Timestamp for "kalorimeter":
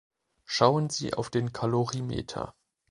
1.53-2.55